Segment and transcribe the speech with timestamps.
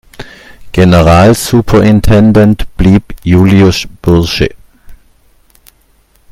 [0.71, 4.55] Generalsuperintendent blieb Juliusz Bursche.